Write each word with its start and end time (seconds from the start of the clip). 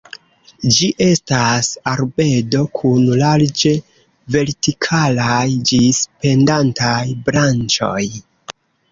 Ĝi 0.75 0.85
estas 1.05 1.67
arbedo 1.89 2.61
kun 2.79 3.03
larĝe 3.19 3.73
vertikalaj 4.35 5.43
ĝis 5.73 5.99
pendantaj 6.25 6.97
branĉoj. 7.29 8.03